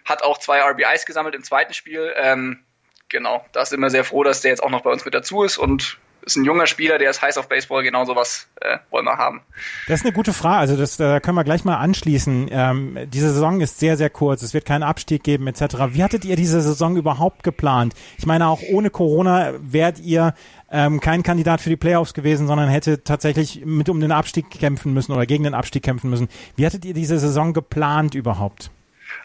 [0.06, 2.14] Hat auch zwei RBIs gesammelt im zweiten Spiel.
[2.16, 2.64] Ähm,
[3.10, 5.44] genau, da sind wir sehr froh, dass der jetzt auch noch bei uns mit dazu
[5.44, 5.98] ist und
[6.28, 9.42] ist ein junger Spieler, der ist heiß auf Baseball, genau sowas äh, wollen wir haben.
[9.88, 12.48] Das ist eine gute Frage, also das da können wir gleich mal anschließen.
[12.52, 15.62] Ähm, diese Saison ist sehr, sehr kurz, es wird keinen Abstieg geben etc.
[15.90, 17.94] Wie hattet ihr diese Saison überhaupt geplant?
[18.18, 20.34] Ich meine, auch ohne Corona wärt ihr
[20.72, 24.94] ähm, kein Kandidat für die Playoffs gewesen, sondern hätte tatsächlich mit um den Abstieg kämpfen
[24.94, 26.28] müssen oder gegen den Abstieg kämpfen müssen.
[26.56, 28.70] Wie hattet ihr diese Saison geplant überhaupt?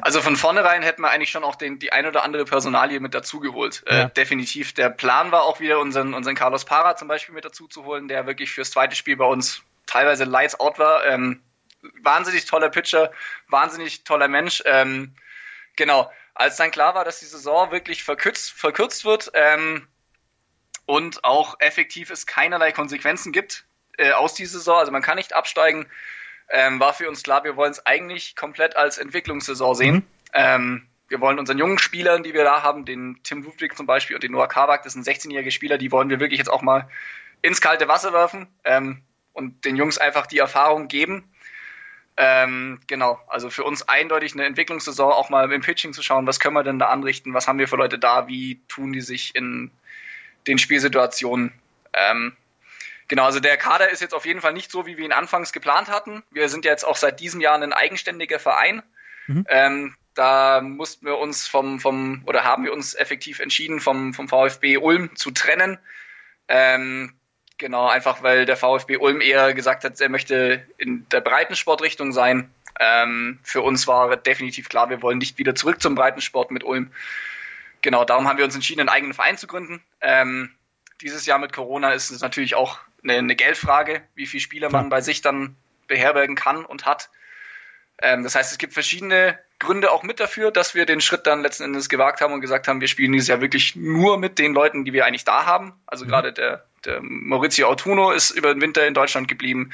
[0.01, 3.15] Also von vornherein hätten wir eigentlich schon auch den, die ein oder andere Personalie mit
[3.15, 3.83] dazugeholt.
[3.87, 4.03] Äh, ja.
[4.05, 4.73] Äh, definitiv.
[4.75, 8.09] Der Plan war auch wieder, unseren, unseren Carlos Para zum Beispiel mit dazu zu holen,
[8.09, 11.05] der wirklich fürs zweite Spiel bei uns teilweise lights out war.
[11.05, 11.43] Ähm,
[12.03, 13.13] wahnsinnig toller Pitcher,
[13.49, 14.63] wahnsinnig toller Mensch.
[14.67, 15.15] Ähm,
[15.77, 19.87] genau, als dann klar war, dass die Saison wirklich verkürzt, verkürzt wird ähm,
[20.87, 23.65] und auch effektiv es keinerlei Konsequenzen gibt
[23.99, 25.87] äh, aus dieser Saison, also man kann nicht absteigen,
[26.51, 29.95] ähm, war für uns klar, wir wollen es eigentlich komplett als Entwicklungssaison sehen.
[29.95, 30.05] Mhm.
[30.35, 34.17] Ähm, wir wollen unseren jungen Spielern, die wir da haben, den Tim Ludwig zum Beispiel
[34.17, 36.89] und den Noah Kabak, das sind 16-jährige Spieler, die wollen wir wirklich jetzt auch mal
[37.43, 39.03] ins kalte Wasser werfen ähm,
[39.35, 41.29] und den Jungs einfach die Erfahrung geben.
[42.17, 46.41] Ähm, genau, also für uns eindeutig eine Entwicklungssaison, auch mal im Pitching zu schauen, was
[46.41, 49.35] können wir denn da anrichten, was haben wir für Leute da, wie tun die sich
[49.35, 49.71] in
[50.47, 51.53] den Spielsituationen.
[51.93, 52.37] Ähm,
[53.09, 55.53] genau, also der Kader ist jetzt auf jeden Fall nicht so, wie wir ihn anfangs
[55.53, 56.23] geplant hatten.
[56.31, 58.83] Wir sind jetzt auch seit diesem Jahr ein eigenständiger Verein.
[59.27, 59.47] Mhm.
[59.49, 64.29] Ähm, da mussten wir uns vom, vom, oder haben wir uns effektiv entschieden, vom, vom
[64.29, 65.79] VfB Ulm zu trennen.
[66.49, 67.15] Ähm,
[67.59, 72.51] genau, einfach weil der VfB Ulm eher gesagt hat, er möchte in der Breitensportrichtung sein.
[72.79, 76.91] Ähm, für uns war definitiv klar, wir wollen nicht wieder zurück zum Breitensport mit Ulm.
[77.81, 79.83] Genau, darum haben wir uns entschieden, einen eigenen Verein zu gründen.
[80.01, 80.51] Ähm,
[81.01, 84.89] dieses Jahr mit Corona ist es natürlich auch eine, eine Geldfrage, wie viele Spieler man
[84.89, 85.57] bei sich dann
[85.89, 87.11] beherbergen kann und hat.
[88.01, 91.43] Ähm, das heißt, es gibt verschiedene Gründe auch mit dafür, dass wir den Schritt dann
[91.43, 94.55] letzten Endes gewagt haben und gesagt haben, wir spielen dieses Jahr wirklich nur mit den
[94.55, 95.73] Leuten, die wir eigentlich da haben.
[95.87, 96.09] Also mhm.
[96.09, 99.71] gerade der, der Maurizio Autuno ist über den Winter in Deutschland geblieben.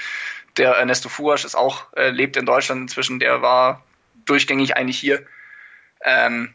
[0.58, 3.84] Der Ernesto Fuasch ist auch, äh, lebt in Deutschland inzwischen, der war
[4.26, 5.24] durchgängig eigentlich hier.
[6.02, 6.54] Ähm,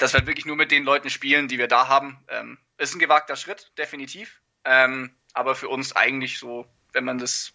[0.00, 2.18] dass wir wirklich nur mit den Leuten spielen, die wir da haben.
[2.28, 4.40] Ähm, ist ein gewagter Schritt, definitiv.
[4.64, 7.52] Ähm, aber für uns eigentlich so, wenn man das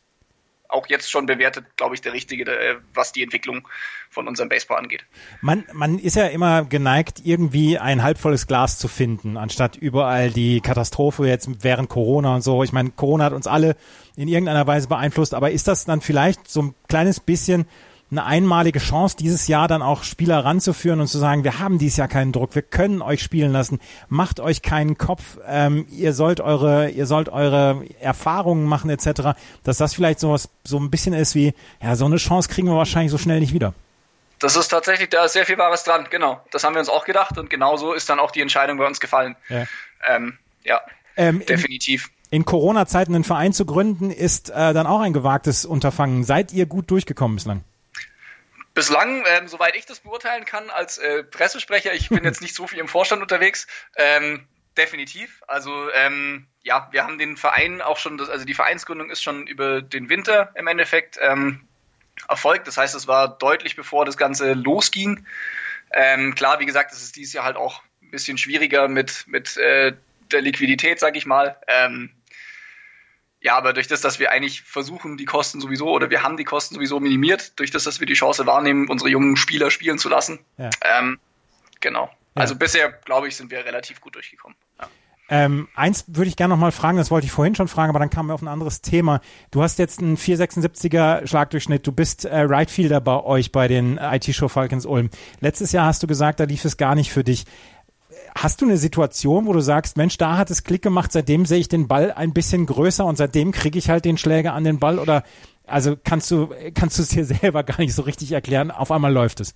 [0.70, 3.68] auch jetzt schon bewertet, glaube ich, der richtige, äh, was die Entwicklung
[4.10, 5.04] von unserem Baseball angeht.
[5.42, 10.62] Man, man ist ja immer geneigt, irgendwie ein halbvolles Glas zu finden, anstatt überall die
[10.62, 12.64] Katastrophe jetzt während Corona und so.
[12.64, 13.76] Ich meine, Corona hat uns alle
[14.16, 17.66] in irgendeiner Weise beeinflusst, aber ist das dann vielleicht so ein kleines bisschen
[18.12, 21.98] eine einmalige Chance, dieses Jahr dann auch Spieler ranzuführen und zu sagen, wir haben dieses
[21.98, 26.42] Jahr keinen Druck, wir können euch spielen lassen, macht euch keinen Kopf, ähm, ihr sollt
[26.42, 31.36] eure, ihr sollt eure Erfahrungen machen etc., dass das vielleicht sowas so ein bisschen ist
[31.36, 33.74] wie, ja, so eine Chance kriegen wir wahrscheinlich so schnell nicht wieder.
[34.40, 36.42] Das ist tatsächlich, da ist sehr viel Wahres dran, genau.
[36.52, 39.00] Das haben wir uns auch gedacht und genauso ist dann auch die Entscheidung bei uns
[39.00, 39.38] gefallen.
[39.48, 39.66] Ja,
[40.10, 40.82] ähm, ja
[41.16, 42.10] ähm, definitiv.
[42.30, 46.24] In, in Corona-Zeiten einen Verein zu gründen, ist äh, dann auch ein gewagtes Unterfangen.
[46.24, 47.64] Seid ihr gut durchgekommen bislang?
[48.74, 52.68] Bislang, ähm, soweit ich das beurteilen kann, als äh, Pressesprecher, ich bin jetzt nicht so
[52.68, 55.44] viel im Vorstand unterwegs, ähm, definitiv.
[55.48, 59.48] Also ähm, ja, wir haben den Verein auch schon, das, also die Vereinsgründung ist schon
[59.48, 61.68] über den Winter im Endeffekt ähm,
[62.30, 62.68] erfolgt.
[62.68, 65.26] Das heißt, es war deutlich bevor das Ganze losging.
[65.94, 69.58] Ähm, klar, wie gesagt, es ist dieses Jahr halt auch ein bisschen schwieriger mit, mit
[69.58, 69.94] äh,
[70.32, 71.58] der Liquidität, sag ich mal.
[71.68, 72.12] Ähm,
[73.42, 76.44] ja, aber durch das, dass wir eigentlich versuchen, die Kosten sowieso, oder wir haben die
[76.44, 80.10] Kosten sowieso minimiert, durch das, dass wir die Chance wahrnehmen, unsere jungen Spieler spielen zu
[80.10, 80.40] lassen.
[80.58, 80.70] Ja.
[81.00, 81.20] Ähm,
[81.80, 82.06] genau.
[82.36, 82.42] Ja.
[82.42, 84.56] Also bisher, glaube ich, sind wir relativ gut durchgekommen.
[84.80, 84.88] Ja.
[85.34, 88.00] Ähm, eins würde ich gerne noch mal fragen, das wollte ich vorhin schon fragen, aber
[88.00, 89.22] dann kamen wir auf ein anderes Thema.
[89.50, 94.50] Du hast jetzt einen 476er Schlagdurchschnitt, du bist äh, Rightfielder bei euch bei den IT-Show
[94.50, 95.10] Falcons Ulm.
[95.40, 97.46] Letztes Jahr hast du gesagt, da lief es gar nicht für dich.
[98.36, 101.60] Hast du eine Situation, wo du sagst, Mensch, da hat es Klick gemacht, seitdem sehe
[101.60, 104.80] ich den Ball ein bisschen größer und seitdem kriege ich halt den Schläger an den
[104.80, 105.24] Ball oder
[105.66, 109.12] also kannst du kannst du es dir selber gar nicht so richtig erklären, auf einmal
[109.12, 109.56] läuft es.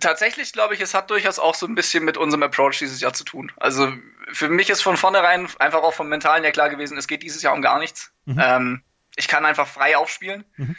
[0.00, 3.12] Tatsächlich glaube ich, es hat durchaus auch so ein bisschen mit unserem Approach dieses Jahr
[3.12, 3.50] zu tun.
[3.56, 3.92] Also
[4.32, 7.42] für mich ist von vornherein einfach auch vom Mentalen her klar gewesen, es geht dieses
[7.42, 8.12] Jahr um gar nichts.
[8.24, 8.40] Mhm.
[8.40, 8.82] Ähm,
[9.16, 10.44] ich kann einfach frei aufspielen.
[10.56, 10.76] Mhm.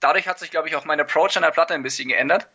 [0.00, 2.48] Dadurch hat sich, glaube ich, auch mein Approach an der Platte ein bisschen geändert.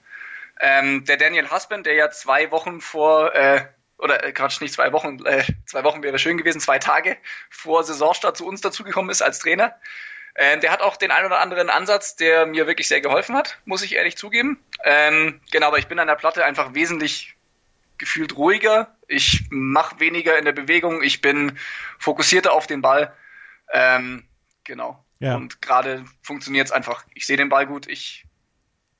[0.59, 3.65] Ähm, der Daniel Husband, der ja zwei Wochen vor äh,
[3.99, 7.17] oder äh, Quatsch, nicht zwei Wochen, äh, zwei Wochen wäre schön gewesen, zwei Tage
[7.49, 9.75] vor Saisonstart zu uns dazugekommen ist als Trainer.
[10.35, 13.59] Ähm, der hat auch den ein oder anderen Ansatz, der mir wirklich sehr geholfen hat,
[13.65, 14.63] muss ich ehrlich zugeben.
[14.83, 17.35] Ähm, genau, aber ich bin an der Platte einfach wesentlich
[17.97, 18.95] gefühlt ruhiger.
[19.07, 21.03] Ich mache weniger in der Bewegung.
[21.03, 21.57] Ich bin
[21.97, 23.13] fokussierter auf den Ball.
[23.73, 24.23] Ähm,
[24.63, 25.03] genau.
[25.19, 25.35] Ja.
[25.35, 27.05] Und gerade funktioniert es einfach.
[27.13, 27.87] Ich sehe den Ball gut.
[27.87, 28.25] Ich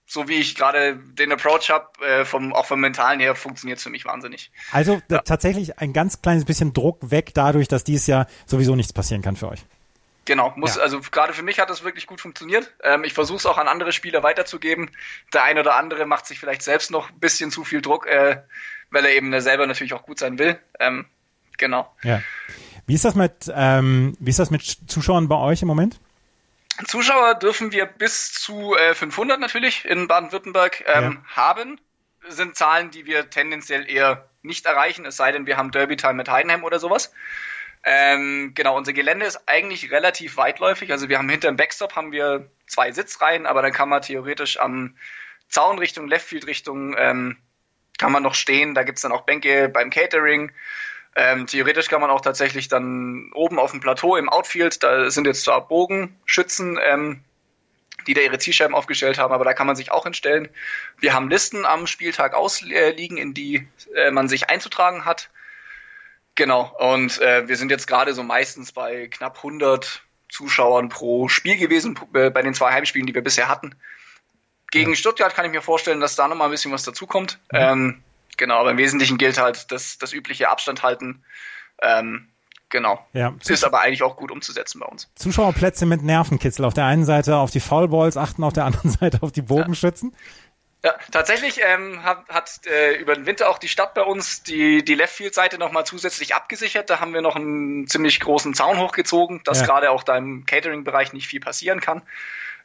[0.10, 3.84] so wie ich gerade den Approach habe, äh, vom, auch vom Mentalen her, funktioniert es
[3.84, 4.52] für mich wahnsinnig.
[4.72, 5.20] Also ja.
[5.20, 9.36] tatsächlich ein ganz kleines bisschen Druck weg dadurch, dass dieses Jahr sowieso nichts passieren kann
[9.36, 9.60] für euch.
[10.26, 10.82] Genau, muss, ja.
[10.82, 12.74] also gerade für mich hat das wirklich gut funktioniert.
[12.84, 14.90] Ähm, ich versuche es auch an andere Spieler weiterzugeben.
[15.32, 18.42] Der eine oder andere macht sich vielleicht selbst noch ein bisschen zu viel Druck, äh,
[18.90, 20.58] weil er eben selber natürlich auch gut sein will.
[20.80, 21.06] Ähm,
[21.60, 21.88] genau.
[22.02, 22.22] Ja.
[22.88, 26.00] Wie ist das mit, ähm, wie ist das mit Zuschauern bei euch im Moment?
[26.86, 31.36] Zuschauer dürfen wir bis zu äh, 500 natürlich in Baden-Württemberg ähm, ja.
[31.36, 31.80] haben.
[32.28, 36.30] Sind Zahlen, die wir tendenziell eher nicht erreichen, es sei denn, wir haben Derby-Time mit
[36.30, 37.12] Heidenheim oder sowas.
[37.84, 40.92] Ähm, genau, unser Gelände ist eigentlich relativ weitläufig.
[40.92, 44.60] Also wir haben hinter dem Backstop haben wir zwei Sitzreihen, aber dann kann man theoretisch
[44.60, 44.96] am
[45.48, 47.38] Zaun Richtung Leftfield Richtung ähm,
[47.98, 48.76] kann man noch stehen.
[48.76, 50.52] Da gibt's dann auch Bänke beim Catering.
[51.16, 55.26] Ähm, theoretisch kann man auch tatsächlich dann oben auf dem Plateau im Outfield, da sind
[55.26, 57.24] jetzt zwar Bogenschützen, ähm,
[58.08, 60.50] die da ihre Zielscheiben aufgestellt haben, aber da kann man sich auch hinstellen.
[61.00, 65.30] Wir haben Listen am Spieltag ausliegen, in die äh, man sich einzutragen hat.
[66.36, 71.58] Genau, und äh, wir sind jetzt gerade so meistens bei knapp 100 Zuschauern pro Spiel
[71.58, 73.76] gewesen, äh, bei den zwei Heimspielen, die wir bisher hatten.
[74.72, 74.96] Gegen ja.
[74.96, 77.40] Stuttgart kann ich mir vorstellen, dass da nochmal ein bisschen was dazukommt.
[77.52, 77.60] Mhm.
[77.60, 78.04] Ähm,
[78.40, 81.24] genau, aber im Wesentlichen gilt halt das, das übliche Abstand halten.
[81.82, 82.30] Ähm,
[82.70, 83.06] genau.
[83.14, 83.36] Ja.
[83.48, 85.12] Ist aber eigentlich auch gut umzusetzen bei uns.
[85.14, 86.66] Zuschauerplätze mit Nervenkitzel.
[86.66, 90.12] Auf der einen Seite auf die Foulballs achten, auf der anderen Seite auf die Bogenschützen.
[90.12, 90.18] Ja.
[90.82, 94.82] Ja, tatsächlich ähm, hat, hat äh, über den Winter auch die Stadt bei uns die,
[94.82, 96.90] die Left-Field-Seite nochmal zusätzlich abgesichert.
[96.90, 99.66] Da haben wir noch einen ziemlich großen Zaun hochgezogen, dass ja.
[99.66, 102.02] gerade auch da im Catering-Bereich nicht viel passieren kann.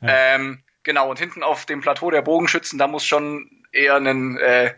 [0.00, 0.10] Ja.
[0.10, 4.74] Ähm, genau, und hinten auf dem Plateau der Bogenschützen, da muss schon eher ein äh,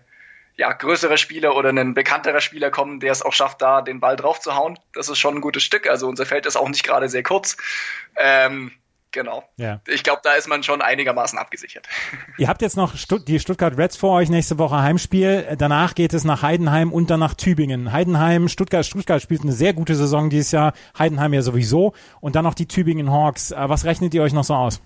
[0.57, 4.17] ja, größerer Spieler oder ein bekannterer Spieler kommen, der es auch schafft, da den Ball
[4.17, 4.79] drauf zu hauen.
[4.95, 5.89] Das ist schon ein gutes Stück.
[5.89, 7.57] Also unser Feld ist auch nicht gerade sehr kurz.
[8.17, 8.73] Ähm,
[9.17, 9.45] Genau.
[9.57, 9.81] Ja.
[9.87, 11.89] Ich glaube, da ist man schon einigermaßen abgesichert.
[12.39, 15.57] Ihr habt jetzt noch Stutt die Stuttgart Reds vor euch, nächste Woche Heimspiel.
[15.57, 17.93] Danach geht es nach Heidenheim und dann nach Tübingen.
[17.93, 20.75] Heidenheim, Stuttgart, Stuttgart spielt eine sehr gute Saison dieses Jahr.
[20.99, 21.95] Heidenheim ja sowieso.
[22.21, 23.53] Und dann noch die Tübingen Hawks.
[23.53, 24.83] Äh, was rechnet ihr euch noch so aus?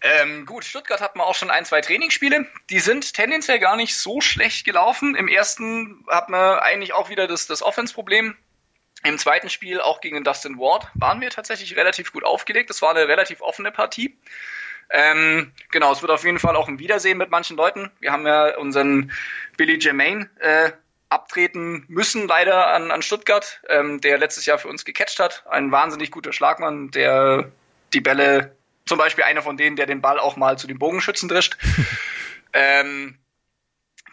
[0.00, 2.46] Ähm, gut, Stuttgart hat man auch schon ein, zwei Trainingsspiele.
[2.70, 5.14] Die sind tendenziell gar nicht so schlecht gelaufen.
[5.14, 8.36] Im ersten hat man eigentlich auch wieder das, das Offense-Problem.
[9.04, 12.70] Im zweiten Spiel, auch gegen den Dustin Ward, waren wir tatsächlich relativ gut aufgelegt.
[12.70, 14.18] Das war eine relativ offene Partie.
[14.90, 17.90] Ähm, genau, es wird auf jeden Fall auch ein Wiedersehen mit manchen Leuten.
[18.00, 19.12] Wir haben ja unseren
[19.56, 20.72] Billy Jermaine äh,
[21.08, 25.44] abtreten müssen, leider an, an Stuttgart, ähm, der letztes Jahr für uns gecatcht hat.
[25.48, 27.50] Ein wahnsinnig guter Schlagmann, der
[27.92, 28.56] die Bälle,
[28.86, 31.56] zum Beispiel einer von denen, der den Ball auch mal zu den Bogenschützen drischt.
[32.52, 33.18] ähm,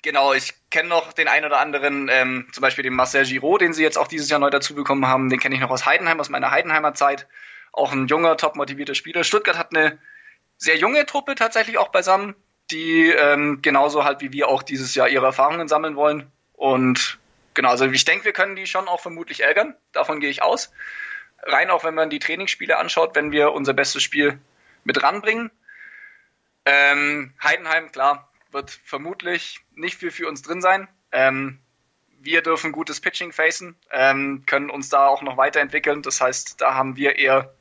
[0.03, 3.71] Genau, ich kenne noch den einen oder anderen, ähm, zum Beispiel den Marcel Giraud, den
[3.71, 5.29] sie jetzt auch dieses Jahr neu dazu bekommen haben.
[5.29, 7.25] Den kenne ich noch aus Heidenheim, aus meiner Heidenheimer Zeit.
[7.71, 9.23] Auch ein junger, top motivierter Spieler.
[9.23, 9.97] Stuttgart hat eine
[10.57, 12.35] sehr junge Truppe tatsächlich auch beisammen,
[12.69, 16.29] die ähm, genauso halt wie wir auch dieses Jahr ihre Erfahrungen sammeln wollen.
[16.51, 17.17] Und
[17.53, 19.73] genau, also ich denke, wir können die schon auch vermutlich ärgern.
[19.93, 20.73] Davon gehe ich aus.
[21.43, 24.37] Rein auch, wenn man die Trainingsspiele anschaut, wenn wir unser bestes Spiel
[24.83, 25.51] mit ranbringen.
[26.65, 30.87] Ähm, Heidenheim, klar, wird vermutlich nicht viel für uns drin sein.
[31.11, 31.59] Ähm,
[32.19, 36.01] wir dürfen gutes Pitching facen, ähm, können uns da auch noch weiterentwickeln.
[36.01, 37.53] Das heißt, da haben wir eher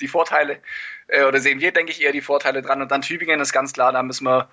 [0.00, 0.62] die Vorteile,
[1.08, 2.80] äh, oder sehen wir, denke ich, eher die Vorteile dran.
[2.80, 4.48] Und dann Tübingen ist ganz klar, da müssen wir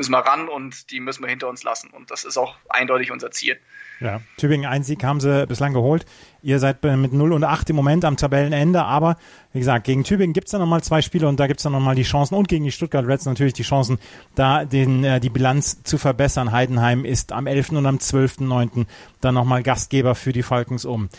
[0.00, 1.90] müssen wir ran und die müssen wir hinter uns lassen.
[1.90, 3.58] Und das ist auch eindeutig unser Ziel.
[4.00, 6.06] Ja, Tübingen ein Sieg haben sie bislang geholt.
[6.40, 9.18] Ihr seid mit 0 und 8 im Moment am Tabellenende, aber
[9.52, 12.04] wie gesagt, gegen Tübingen gibt's dann nochmal zwei Spiele und da gibt's dann nochmal die
[12.04, 13.98] Chancen und gegen die Stuttgart Reds natürlich die Chancen,
[14.34, 16.50] da den, äh, die Bilanz zu verbessern.
[16.50, 17.72] Heidenheim ist am 11.
[17.72, 18.86] und am 12.9.
[19.20, 21.10] dann nochmal Gastgeber für die Falkens um.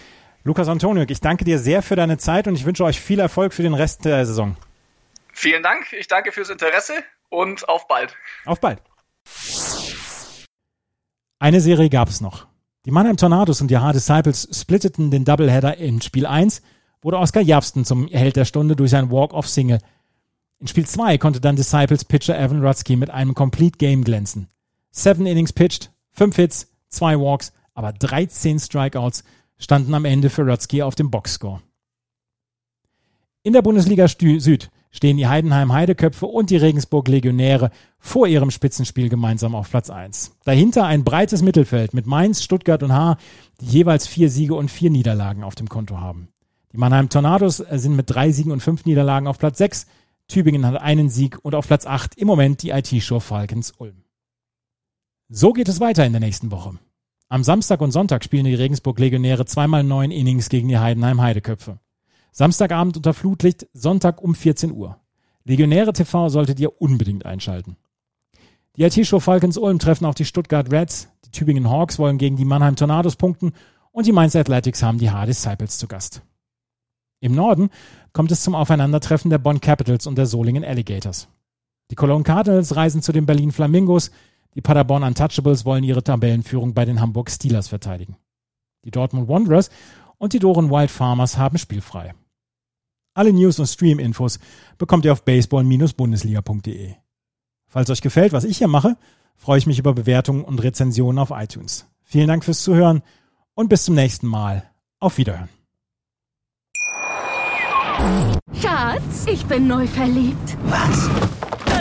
[0.43, 3.53] Lukas Antonio, ich danke dir sehr für deine Zeit und ich wünsche euch viel Erfolg
[3.53, 4.57] für den Rest der Saison.
[5.33, 8.15] Vielen Dank, ich danke fürs Interesse und auf bald.
[8.45, 8.81] Auf bald.
[11.39, 12.45] Eine Serie gab es noch.
[12.85, 16.61] Die Mannheim Tornados und die Hard Disciples splitteten den Doubleheader in Spiel 1,
[17.01, 19.79] wurde Oscar Jabsten zum Held der Stunde durch sein Walk-Off-Single.
[20.59, 24.47] In Spiel 2 konnte dann Disciples Pitcher Evan Rutsky mit einem Complete Game glänzen.
[24.91, 29.23] Seven Innings pitched, fünf Hits, zwei Walks, aber 13 Strikeouts
[29.57, 31.61] standen am Ende für Rutsky auf dem Boxscore.
[33.43, 39.09] In der Bundesliga Süd stehen die Heidenheim Heideköpfe und die Regensburg Legionäre vor ihrem Spitzenspiel
[39.09, 40.37] gemeinsam auf Platz 1.
[40.43, 43.17] Dahinter ein breites Mittelfeld mit Mainz, Stuttgart und Haar,
[43.61, 46.27] die jeweils vier Siege und vier Niederlagen auf dem Konto haben.
[46.73, 49.87] Die Mannheim Tornados sind mit drei Siegen und fünf Niederlagen auf Platz 6.
[50.27, 54.03] Tübingen hat einen Sieg und auf Platz 8 im Moment die IT-Show Falkens Ulm.
[55.27, 56.77] So geht es weiter in der nächsten Woche.
[57.29, 61.79] Am Samstag und Sonntag spielen die Regensburg Legionäre zweimal neun Innings gegen die Heidenheim Heideköpfe.
[62.31, 64.97] Samstagabend unter Flutlicht, Sonntag um 14 Uhr.
[65.43, 67.75] Legionäre TV solltet ihr unbedingt einschalten.
[68.77, 72.45] Die IT-Show Falcons Ulm treffen auf die Stuttgart Reds, die Tübingen Hawks wollen gegen die
[72.45, 73.51] Mannheim Tornados punkten
[73.91, 76.21] und die Mainz Athletics haben die Hard Disciples zu Gast.
[77.19, 77.69] Im Norden
[78.13, 81.27] kommt es zum Aufeinandertreffen der Bonn Capitals und der Solingen Alligators.
[81.91, 84.11] Die Cologne Cardinals reisen zu den Berlin Flamingos,
[84.55, 88.15] die Paderborn Untouchables wollen ihre Tabellenführung bei den Hamburg Steelers verteidigen.
[88.85, 89.69] Die Dortmund Wanderers
[90.17, 92.13] und die Doren Wild Farmers haben spielfrei.
[93.13, 94.39] Alle News und Stream-Infos
[94.77, 96.93] bekommt ihr auf baseball-bundesliga.de.
[97.67, 98.97] Falls euch gefällt, was ich hier mache,
[99.35, 101.87] freue ich mich über Bewertungen und Rezensionen auf iTunes.
[102.03, 103.01] Vielen Dank fürs Zuhören
[103.53, 104.63] und bis zum nächsten Mal.
[104.99, 105.49] Auf Wiederhören.
[108.61, 110.57] Schatz, ich bin neu verliebt.
[110.65, 111.09] Was?